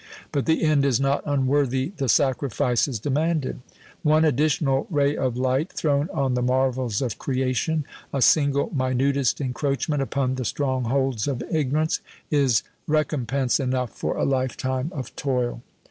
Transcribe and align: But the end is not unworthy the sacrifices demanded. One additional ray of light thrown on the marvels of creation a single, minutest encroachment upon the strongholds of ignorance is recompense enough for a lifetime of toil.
But 0.31 0.47
the 0.47 0.63
end 0.63 0.83
is 0.83 0.99
not 0.99 1.21
unworthy 1.27 1.91
the 1.97 2.09
sacrifices 2.09 2.97
demanded. 2.97 3.61
One 4.01 4.25
additional 4.25 4.87
ray 4.89 5.15
of 5.15 5.37
light 5.37 5.71
thrown 5.73 6.09
on 6.11 6.33
the 6.33 6.41
marvels 6.41 7.03
of 7.03 7.19
creation 7.19 7.85
a 8.11 8.19
single, 8.19 8.71
minutest 8.73 9.39
encroachment 9.39 10.01
upon 10.01 10.33
the 10.33 10.43
strongholds 10.43 11.27
of 11.27 11.43
ignorance 11.51 11.99
is 12.31 12.63
recompense 12.87 13.59
enough 13.59 13.91
for 13.91 14.17
a 14.17 14.25
lifetime 14.25 14.91
of 14.95 15.15
toil. 15.15 15.61